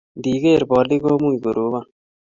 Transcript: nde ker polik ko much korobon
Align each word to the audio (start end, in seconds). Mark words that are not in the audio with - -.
nde 0.17 0.31
ker 0.43 0.61
polik 0.71 1.01
ko 1.05 1.11
much 1.23 1.39
korobon 1.43 1.83